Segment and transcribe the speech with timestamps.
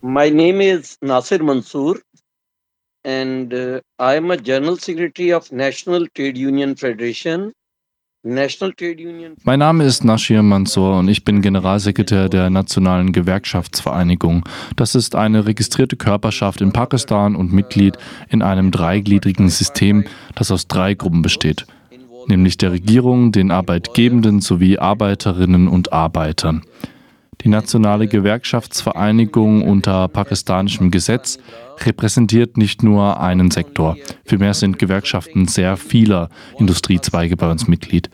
[0.00, 1.96] My name is Nasir Mansoor,
[3.04, 7.52] and uh, I am a General Secretary of National Trade Union Federation.
[8.24, 14.44] Mein Name ist Nashir Mansour und ich bin Generalsekretär der Nationalen Gewerkschaftsvereinigung.
[14.74, 17.96] Das ist eine registrierte Körperschaft in Pakistan und Mitglied
[18.28, 20.04] in einem dreigliedrigen System,
[20.34, 21.66] das aus drei Gruppen besteht,
[22.26, 26.64] nämlich der Regierung, den Arbeitgebenden sowie Arbeiterinnen und Arbeitern.
[27.42, 31.38] Die Nationale Gewerkschaftsvereinigung unter pakistanischem Gesetz
[31.84, 33.96] repräsentiert nicht nur einen Sektor.
[34.24, 38.10] Vielmehr sind Gewerkschaften sehr vieler Industriezweige bei uns Mitglied.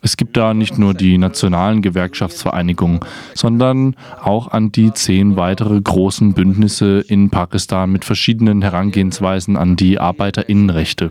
[0.00, 3.00] Es gibt da nicht nur die nationalen Gewerkschaftsvereinigungen,
[3.34, 9.98] sondern auch an die zehn weitere großen Bündnisse in Pakistan mit verschiedenen Herangehensweisen an die
[9.98, 11.10] Arbeiterinnenrechte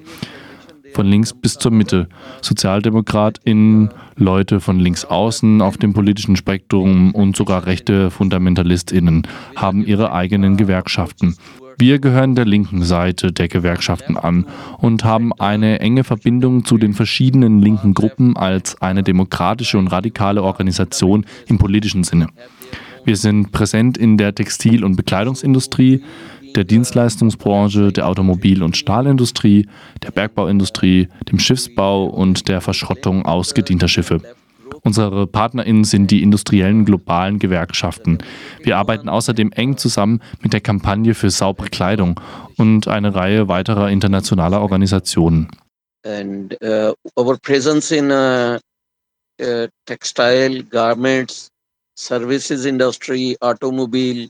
[0.94, 2.08] von links bis zur Mitte.
[2.42, 10.14] SozialdemokratInnen, Leute von links außen auf dem politischen Spektrum und sogar rechte FundamentalistInnen haben ihre
[10.14, 11.36] eigenen Gewerkschaften.
[11.78, 14.46] Wir gehören der linken Seite der Gewerkschaften an
[14.78, 20.44] und haben eine enge Verbindung zu den verschiedenen linken Gruppen als eine demokratische und radikale
[20.44, 22.28] Organisation im politischen Sinne.
[23.06, 26.04] Wir sind präsent in der Textil- und Bekleidungsindustrie,
[26.56, 29.68] der Dienstleistungsbranche, der Automobil- und Stahlindustrie,
[30.02, 34.22] der Bergbauindustrie, dem Schiffsbau und der Verschrottung ausgedienter Schiffe.
[34.84, 38.18] Unsere PartnerInnen sind die industriellen globalen Gewerkschaften.
[38.62, 42.20] Wir arbeiten außerdem eng zusammen mit der Kampagne für saubere Kleidung
[42.58, 45.50] und eine Reihe weiterer internationaler Organisationen.
[46.06, 48.60] And uh, our presence in uh,
[49.42, 51.48] uh, textile, garments,
[51.98, 54.28] services industry, automobile,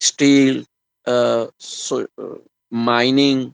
[0.00, 0.64] steel,
[1.06, 2.34] uh, so, uh,
[2.70, 3.52] mining,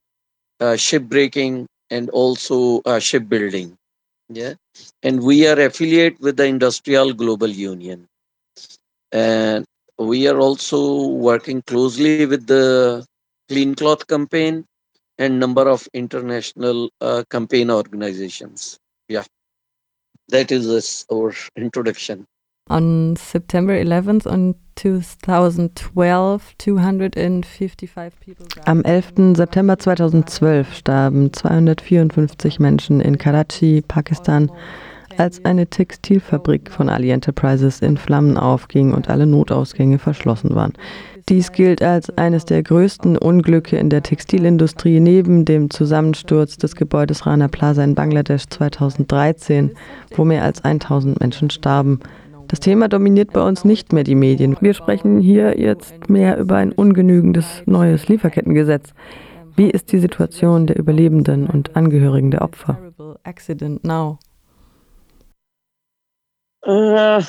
[0.61, 3.77] uh, shipbreaking, and also uh, shipbuilding.
[4.29, 4.55] Yeah,
[5.03, 8.07] and we are affiliate with the Industrial Global Union,
[9.13, 9.65] and
[9.99, 12.97] we are also working closely with the
[13.39, 14.65] Clean Cloth Campaign
[15.19, 18.79] and number of international uh, campaign organizations.
[19.09, 19.25] Yeah,
[20.29, 22.27] that is this, our introduction.
[22.69, 29.37] On September 11th on 2012, 255 people Am 11.
[29.37, 34.51] September 2012 starben 254 Menschen in Karachi, Pakistan,
[35.17, 40.73] als eine Textilfabrik von Ali Enterprises in Flammen aufging und alle Notausgänge verschlossen waren.
[41.29, 47.27] Dies gilt als eines der größten Unglücke in der Textilindustrie neben dem Zusammensturz des Gebäudes
[47.27, 49.73] Rana Plaza in Bangladesch 2013,
[50.15, 52.01] wo mehr als 1000 Menschen starben.
[52.49, 54.57] Das Thema dominiert bei uns nicht mehr die Medien.
[54.61, 58.95] Wir sprechen hier jetzt mehr über ein ungenügendes neues Lieferkettengesetz.
[59.57, 62.79] Wie ist die Situation der Überlebenden und Angehörigen der Opfer?
[66.69, 67.23] Uh,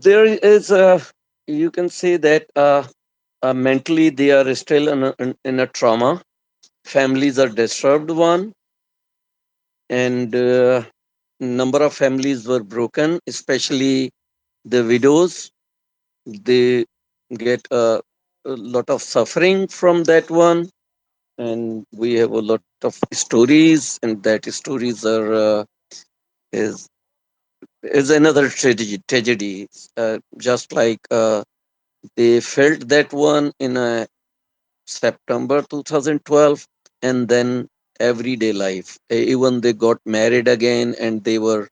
[0.00, 1.00] there is a,
[1.46, 2.84] you can say that uh,
[3.42, 5.14] uh, mentally they are still
[5.44, 6.22] in a trauma.
[6.84, 8.52] Families are disturbed one,
[9.88, 10.82] and uh,
[11.40, 14.10] number of families were broken, especially
[14.64, 15.50] the widows.
[16.26, 16.86] They
[17.36, 18.00] get a,
[18.44, 20.70] a lot of suffering from that one,
[21.38, 25.64] and we have a lot of stories, and that stories are uh,
[26.52, 26.88] is
[27.82, 28.98] is another tragedy.
[29.08, 31.42] Tragedy, uh, just like uh,
[32.16, 34.06] they felt that one in uh,
[34.86, 36.66] September 2012,
[37.02, 37.68] and then
[38.00, 38.98] everyday life.
[39.10, 41.68] Even they got married again, and they were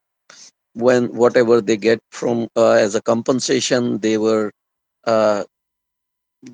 [0.74, 4.52] when whatever they get from uh, as a compensation, they were
[5.06, 5.44] uh,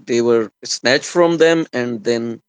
[0.06, 2.40] they were snatched from them, and then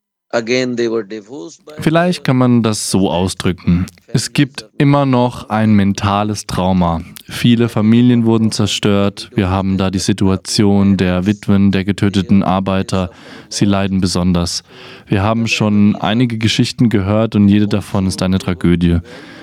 [1.80, 3.86] Vielleicht kann man das so ausdrücken.
[4.08, 7.02] Es gibt immer noch ein mentales Trauma.
[7.26, 9.30] Viele Familien wurden zerstört.
[9.34, 13.10] Wir haben da die Situation der Witwen der getöteten Arbeiter.
[13.48, 14.62] Sie leiden besonders.
[15.06, 18.98] Wir haben schon einige Geschichten gehört und jede davon ist eine Tragödie.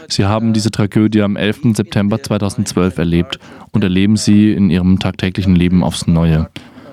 [0.09, 1.75] Sie haben diese Tragödie am 11.
[1.75, 3.39] September 2012 erlebt
[3.71, 6.49] und erleben sie in ihrem tagtäglichen Leben aufs Neue.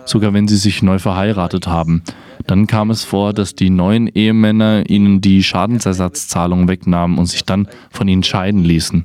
[0.09, 2.03] Sogar wenn sie sich neu verheiratet haben.
[2.47, 7.69] Dann kam es vor, dass die neuen Ehemänner ihnen die Schadensersatzzahlung wegnahmen und sich dann
[7.91, 9.05] von ihnen scheiden ließen.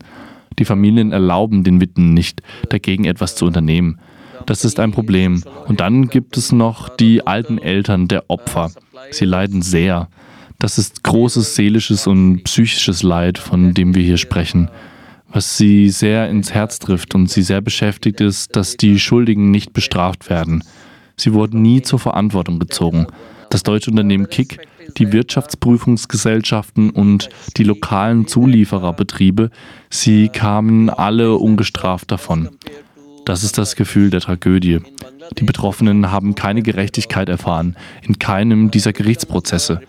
[0.60, 4.00] Die Familien erlauben den Witwen nicht, dagegen etwas zu unternehmen.
[4.46, 5.44] Das ist ein Problem.
[5.68, 8.72] Und dann gibt es noch die alten Eltern der Opfer.
[9.12, 10.08] Sie leiden sehr.
[10.58, 14.70] Das ist großes seelisches und psychisches Leid, von dem wir hier sprechen.
[15.34, 19.74] Was sie sehr ins Herz trifft und sie sehr beschäftigt ist, dass die Schuldigen nicht
[19.74, 20.64] bestraft werden.
[21.18, 23.08] Sie wurden nie zur Verantwortung gezogen.
[23.50, 24.68] Das deutsche Unternehmen Kick,
[24.98, 29.52] die Wirtschaftsprüfungsgesellschaften und die lokalen Zuliefererbetriebe,
[29.90, 32.50] sie kamen alle ungestraft davon.
[33.26, 34.80] Das ist das Gefühl der Tragödie.
[35.38, 39.82] Die Betroffenen haben keine Gerechtigkeit erfahren, in keinem dieser Gerichtsprozesse.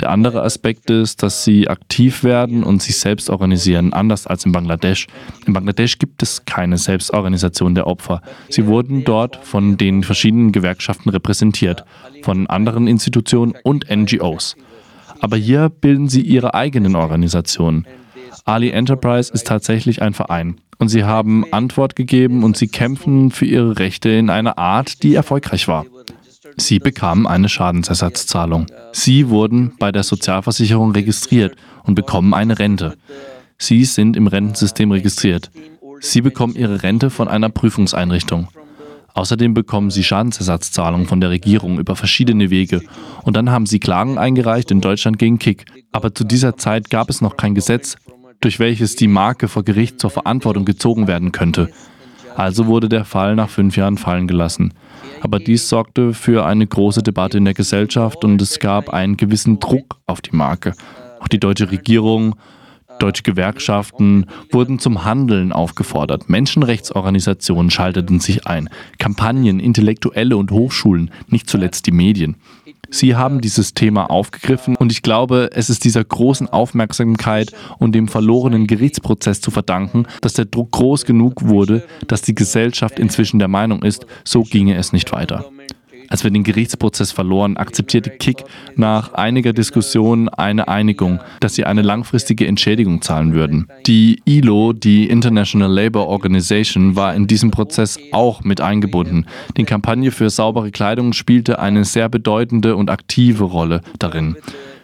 [0.00, 4.52] Der andere Aspekt ist, dass sie aktiv werden und sich selbst organisieren, anders als in
[4.52, 5.06] Bangladesch.
[5.46, 8.22] In Bangladesch gibt es keine Selbstorganisation der Opfer.
[8.48, 11.84] Sie wurden dort von den verschiedenen Gewerkschaften repräsentiert,
[12.22, 14.56] von anderen Institutionen und NGOs.
[15.20, 17.86] Aber hier bilden sie ihre eigenen Organisationen.
[18.44, 20.56] Ali Enterprise ist tatsächlich ein Verein.
[20.78, 25.14] Und sie haben Antwort gegeben und sie kämpfen für ihre Rechte in einer Art, die
[25.14, 25.84] erfolgreich war.
[26.56, 28.66] Sie bekamen eine Schadensersatzzahlung.
[28.92, 32.96] Sie wurden bei der Sozialversicherung registriert und bekommen eine Rente.
[33.58, 35.50] Sie sind im Rentensystem registriert.
[36.00, 38.48] Sie bekommen ihre Rente von einer Prüfungseinrichtung.
[39.14, 42.82] Außerdem bekommen sie Schadensersatzzahlungen von der Regierung über verschiedene Wege.
[43.24, 45.64] Und dann haben sie Klagen eingereicht in Deutschland gegen Kick.
[45.90, 47.96] Aber zu dieser Zeit gab es noch kein Gesetz,
[48.40, 51.70] durch welches die Marke vor Gericht zur Verantwortung gezogen werden könnte.
[52.36, 54.72] Also wurde der Fall nach fünf Jahren fallen gelassen.
[55.20, 59.58] Aber dies sorgte für eine große Debatte in der Gesellschaft und es gab einen gewissen
[59.58, 60.74] Druck auf die Marke.
[61.20, 62.36] Auch die deutsche Regierung,
[62.98, 66.28] deutsche Gewerkschaften wurden zum Handeln aufgefordert.
[66.28, 68.68] Menschenrechtsorganisationen schalteten sich ein.
[68.98, 72.36] Kampagnen, Intellektuelle und Hochschulen, nicht zuletzt die Medien.
[72.90, 78.08] Sie haben dieses Thema aufgegriffen und ich glaube, es ist dieser großen Aufmerksamkeit und dem
[78.08, 83.48] verlorenen Gerichtsprozess zu verdanken, dass der Druck groß genug wurde, dass die Gesellschaft inzwischen der
[83.48, 85.50] Meinung ist, so ginge es nicht weiter.
[86.08, 88.44] Als wir den Gerichtsprozess verloren, akzeptierte Kick
[88.76, 93.68] nach einiger Diskussion eine Einigung, dass sie eine langfristige Entschädigung zahlen würden.
[93.86, 99.26] Die ILO, die International Labour Organization, war in diesem Prozess auch mit eingebunden.
[99.56, 104.36] Die Kampagne für saubere Kleidung spielte eine sehr bedeutende und aktive Rolle darin.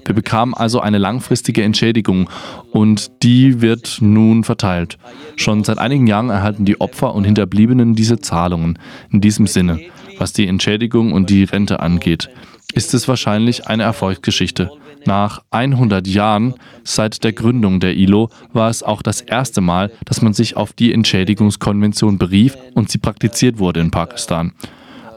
[0.06, 2.28] Wir bekamen also eine langfristige Entschädigung
[2.72, 4.98] und die wird nun verteilt.
[5.36, 8.78] Schon seit einigen Jahren erhalten die Opfer und Hinterbliebenen diese Zahlungen.
[9.10, 9.80] In diesem Sinne
[10.18, 12.30] was die Entschädigung und die Rente angeht,
[12.74, 14.70] ist es wahrscheinlich eine Erfolgsgeschichte.
[15.06, 20.22] Nach 100 Jahren seit der Gründung der ILO war es auch das erste Mal, dass
[20.22, 24.52] man sich auf die Entschädigungskonvention berief und sie praktiziert wurde in Pakistan.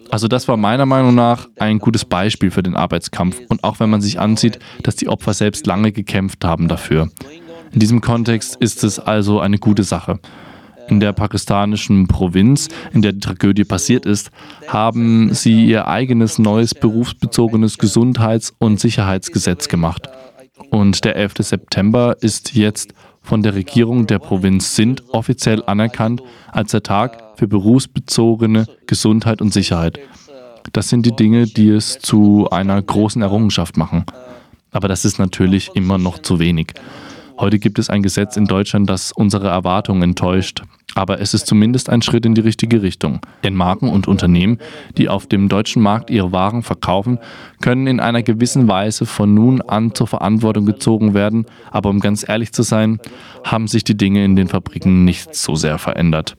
[0.09, 3.89] Also das war meiner Meinung nach ein gutes Beispiel für den Arbeitskampf und auch wenn
[3.89, 7.09] man sich ansieht, dass die Opfer selbst lange gekämpft haben dafür.
[7.71, 10.19] In diesem Kontext ist es also eine gute Sache
[10.87, 14.31] in der pakistanischen Provinz, in der die Tragödie passiert ist,
[14.67, 20.09] haben sie ihr eigenes neues berufsbezogenes Gesundheits- und Sicherheitsgesetz gemacht.
[20.69, 21.33] Und der 11.
[21.39, 27.47] September ist jetzt von der Regierung der Provinz Sindh offiziell anerkannt als der Tag für
[27.47, 29.99] berufsbezogene Gesundheit und Sicherheit.
[30.73, 34.05] Das sind die Dinge, die es zu einer großen Errungenschaft machen.
[34.71, 36.73] Aber das ist natürlich immer noch zu wenig.
[37.39, 40.63] Heute gibt es ein Gesetz in Deutschland, das unsere Erwartungen enttäuscht.
[40.95, 43.19] Aber es ist zumindest ein Schritt in die richtige Richtung.
[43.43, 44.57] Denn Marken und Unternehmen,
[44.97, 47.19] die auf dem deutschen Markt ihre Waren verkaufen,
[47.61, 51.45] können in einer gewissen Weise von nun an zur Verantwortung gezogen werden.
[51.69, 52.99] Aber um ganz ehrlich zu sein,
[53.43, 56.35] haben sich die Dinge in den Fabriken nicht so sehr verändert.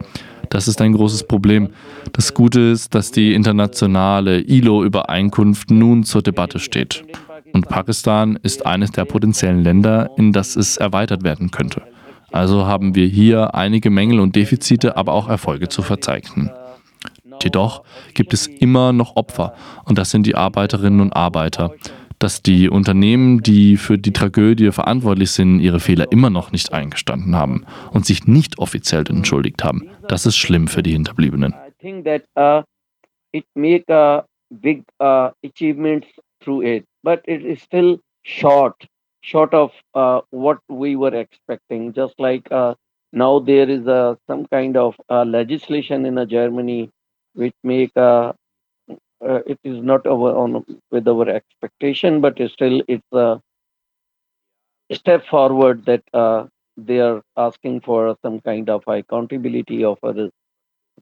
[0.51, 1.69] Das ist ein großes Problem.
[2.13, 7.05] Das Gute ist, dass die internationale ILO-Übereinkunft nun zur Debatte steht.
[7.53, 11.83] Und Pakistan ist eines der potenziellen Länder, in das es erweitert werden könnte.
[12.31, 16.51] Also haben wir hier einige Mängel und Defizite, aber auch Erfolge zu verzeichnen.
[17.43, 17.85] Jedoch
[18.15, 19.55] gibt es immer noch Opfer
[19.85, 21.73] und das sind die Arbeiterinnen und Arbeiter.
[22.19, 27.37] Dass die Unternehmen, die für die Tragödie verantwortlich sind, ihre Fehler immer noch nicht eingestanden
[27.37, 31.55] haben und sich nicht offiziell entschuldigt haben, das ist schlimm für die Hinterbliebenen.
[32.37, 32.63] Uh,
[33.33, 36.09] it make a big uh, achievements
[36.41, 38.87] through it, but it is still short
[39.23, 41.93] short of uh, what we were expecting.
[41.93, 42.75] Just like uh,
[43.13, 46.91] now there is a, some kind of uh, legislation in Germany
[47.35, 48.33] which make uh,
[49.27, 53.41] uh, it is not our on with our expectation, but still it's a
[54.93, 59.99] step forward that uh, they are asking for some kind of accountability of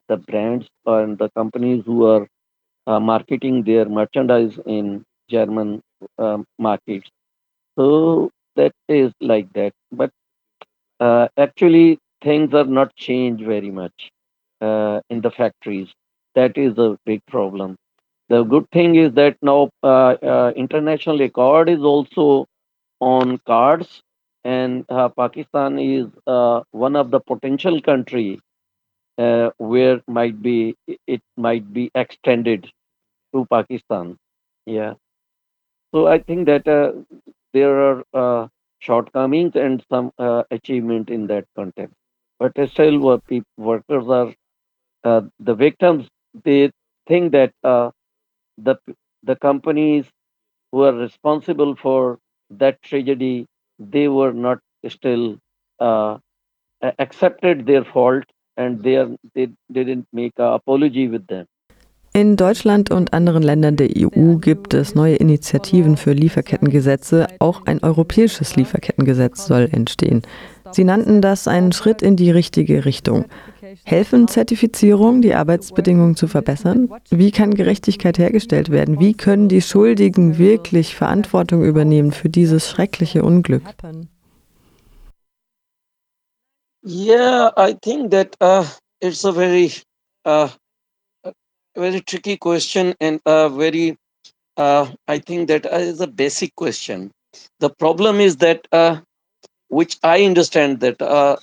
[0.09, 2.26] the brands and the companies who are
[3.00, 5.83] marketing their merchandise in German
[6.19, 7.09] um, markets.
[7.79, 9.73] So that is like that.
[9.93, 10.11] But
[11.00, 14.11] uh, actually, things are not changed very much
[14.61, 15.88] uh, in the factories.
[16.35, 17.76] That is a big problem.
[18.29, 22.47] The good thing is that now uh, uh international accord is also
[23.00, 24.03] on cards,
[24.45, 28.41] and uh, Pakistan is uh, one of the potential country
[29.59, 30.75] where might be
[31.07, 32.69] it might be extended
[33.35, 34.17] to Pakistan.
[34.67, 34.95] Yeah.
[35.97, 36.69] So I think that
[37.53, 38.49] there are uh,
[38.81, 41.95] shortcomings and some uh, achievement in that context.
[42.38, 43.00] But still,
[43.57, 44.35] workers are
[45.05, 46.09] uh, the victims
[46.45, 46.71] they
[47.09, 47.91] think that uh,
[48.59, 48.76] the
[49.25, 50.07] the companies
[50.73, 52.19] who are responsible for
[52.50, 53.47] that tragedy
[53.79, 55.38] they were not still
[55.81, 56.19] uh,
[56.99, 58.25] accepted their fault
[58.57, 61.47] and they are they didn't make an apology with them
[62.16, 67.26] In Deutschland und anderen Ländern der EU gibt es neue Initiativen für Lieferkettengesetze.
[67.40, 70.23] Auch ein europäisches Lieferkettengesetz soll entstehen.
[70.70, 73.26] Sie nannten das einen Schritt in die richtige Richtung.
[73.85, 76.88] Helfen Zertifizierungen, die Arbeitsbedingungen zu verbessern?
[77.11, 78.99] Wie kann Gerechtigkeit hergestellt werden?
[78.99, 83.62] Wie können die Schuldigen wirklich Verantwortung übernehmen für dieses schreckliche Unglück?
[86.82, 88.64] Yeah, I think that uh,
[89.02, 89.70] it's a very
[90.25, 90.49] uh,
[91.76, 93.97] very tricky question and a very
[94.56, 97.11] uh, i think that is a basic question.
[97.61, 99.00] The problem is that uh,
[99.68, 101.37] which i understand that uh,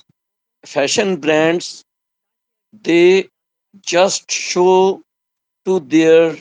[0.64, 1.84] fashion brands
[2.72, 3.28] they
[3.82, 5.02] just show
[5.66, 6.36] to their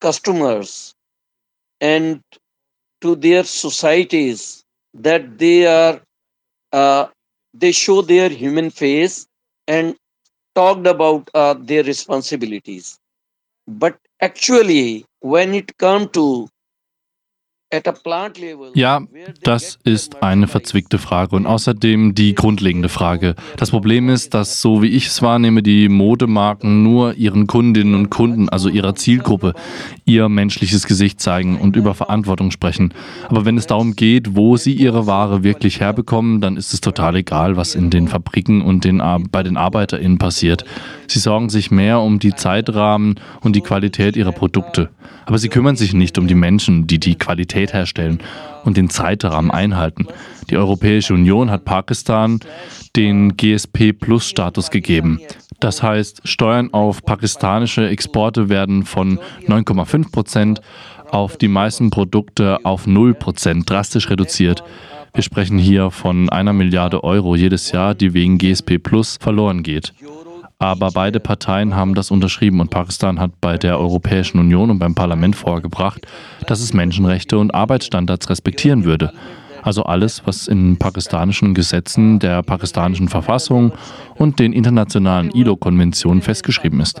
[0.00, 0.94] customers
[1.80, 2.20] and
[3.02, 6.00] to their societies that they are
[6.72, 7.06] uh,
[7.54, 9.26] they show their human face
[9.68, 9.96] and
[10.54, 12.99] talked about uh, their responsibilities
[13.78, 16.48] but actually when it come to
[18.74, 19.00] Ja,
[19.44, 23.36] das ist eine verzwickte Frage und außerdem die grundlegende Frage.
[23.58, 28.10] Das Problem ist, dass, so wie ich es wahrnehme, die Modemarken nur ihren Kundinnen und
[28.10, 29.54] Kunden, also ihrer Zielgruppe,
[30.04, 32.92] ihr menschliches Gesicht zeigen und über Verantwortung sprechen.
[33.28, 37.14] Aber wenn es darum geht, wo sie ihre Ware wirklich herbekommen, dann ist es total
[37.14, 39.00] egal, was in den Fabriken und den,
[39.30, 40.64] bei den ArbeiterInnen passiert.
[41.06, 44.90] Sie sorgen sich mehr um die Zeitrahmen und die Qualität ihrer Produkte.
[45.26, 48.20] Aber sie kümmern sich nicht um die Menschen, die die Qualität herstellen
[48.64, 50.06] und den Zeitrahmen einhalten.
[50.50, 52.40] Die Europäische Union hat Pakistan
[52.96, 55.20] den GSP-Plus-Status gegeben.
[55.60, 60.60] Das heißt, Steuern auf pakistanische Exporte werden von 9,5 Prozent
[61.10, 64.64] auf die meisten Produkte auf 0 Prozent drastisch reduziert.
[65.12, 69.92] Wir sprechen hier von einer Milliarde Euro jedes Jahr, die wegen GSP Plus verloren geht.
[70.60, 74.94] Aber beide Parteien haben das unterschrieben und Pakistan hat bei der Europäischen Union und beim
[74.94, 76.06] Parlament vorgebracht,
[76.46, 79.10] dass es Menschenrechte und Arbeitsstandards respektieren würde.
[79.62, 83.72] Also alles, was in pakistanischen Gesetzen, der pakistanischen Verfassung
[84.16, 87.00] und den internationalen ILO-Konventionen festgeschrieben ist.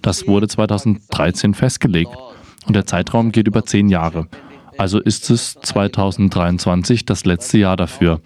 [0.00, 2.12] Das wurde 2013 festgelegt
[2.66, 4.28] und der Zeitraum geht über zehn Jahre.
[4.78, 8.20] Also ist es 2023 das letzte Jahr dafür.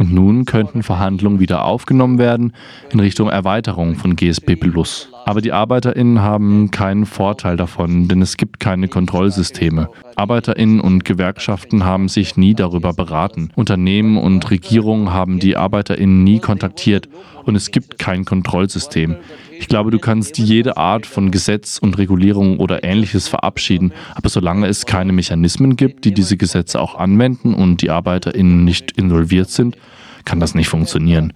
[0.00, 2.54] Und nun könnten Verhandlungen wieder aufgenommen werden
[2.90, 5.10] in Richtung Erweiterung von GSP Plus.
[5.30, 9.88] Aber die ArbeiterInnen haben keinen Vorteil davon, denn es gibt keine Kontrollsysteme.
[10.16, 13.50] ArbeiterInnen und Gewerkschaften haben sich nie darüber beraten.
[13.54, 17.08] Unternehmen und Regierungen haben die ArbeiterInnen nie kontaktiert
[17.44, 19.18] und es gibt kein Kontrollsystem.
[19.56, 24.66] Ich glaube, du kannst jede Art von Gesetz und Regulierung oder ähnliches verabschieden, aber solange
[24.66, 29.76] es keine Mechanismen gibt, die diese Gesetze auch anwenden und die ArbeiterInnen nicht involviert sind,
[30.24, 31.32] kann das nicht funktionieren.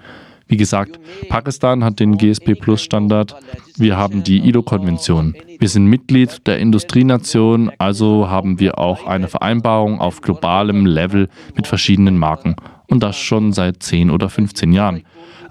[0.54, 3.34] Wie gesagt, Pakistan hat den GSP-Plus-Standard.
[3.76, 5.34] Wir haben die ILO-Konvention.
[5.58, 11.66] Wir sind Mitglied der Industrienation, also haben wir auch eine Vereinbarung auf globalem Level mit
[11.66, 12.54] verschiedenen Marken.
[12.86, 15.02] Und das schon seit 10 oder 15 Jahren.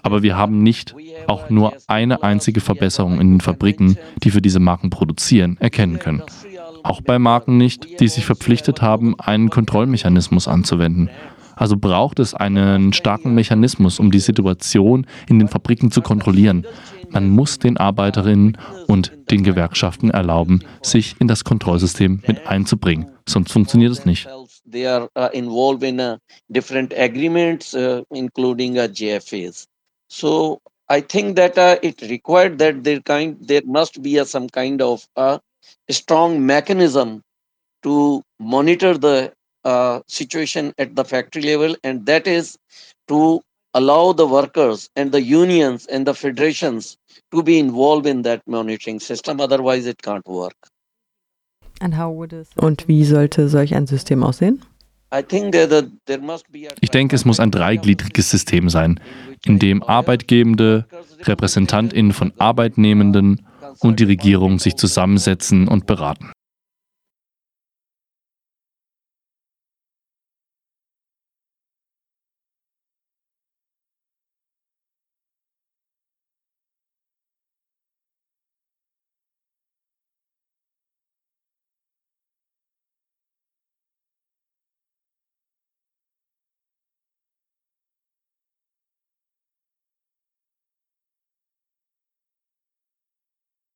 [0.04, 0.96] Aber wir haben nicht
[1.28, 6.24] auch nur eine einzige Verbesserung in den Fabriken, die für diese Marken produzieren, erkennen können.
[6.84, 11.10] Auch bei Marken nicht, die sich verpflichtet haben, einen Kontrollmechanismus anzuwenden.
[11.56, 16.66] Also braucht es einen starken Mechanismus, um die Situation in den Fabriken zu kontrollieren.
[17.10, 18.58] Man muss den Arbeiterinnen
[18.88, 23.12] und den Gewerkschaften erlauben, sich in das Kontrollsystem mit einzubringen.
[23.28, 24.28] Sonst funktioniert es nicht.
[24.70, 25.48] They are uh, in
[26.00, 26.18] uh,
[26.48, 29.68] different agreements, uh, including GFAs.
[30.08, 34.48] So I think that uh, it required that there kind there must be a, some
[34.50, 35.40] kind of a
[35.90, 37.22] strong mechanism
[37.84, 39.32] to monitor the
[39.66, 42.58] uh, situation at the factory level, and that is
[43.08, 43.42] to
[43.74, 46.98] allow the workers and the unions and the federations
[47.32, 49.40] to be involved in that monitoring system.
[49.40, 50.56] Otherwise, it can't work.
[52.56, 54.62] Und wie sollte solch ein System aussehen?
[56.82, 59.00] Ich denke, es muss ein dreigliedriges System sein,
[59.46, 60.86] in dem Arbeitgebende,
[61.22, 63.46] Repräsentantinnen von Arbeitnehmenden
[63.80, 66.32] und die Regierung sich zusammensetzen und beraten.